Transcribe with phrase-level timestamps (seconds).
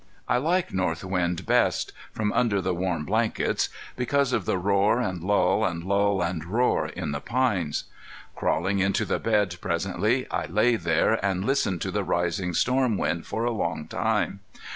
[0.27, 5.21] I like north wind best from under the warm blankets because of the roar and
[5.23, 7.83] lull and lull and roar in the pines.
[8.35, 13.27] Crawling into the bed presently, I lay there and listened to the rising storm wind
[13.27, 14.39] for a long time.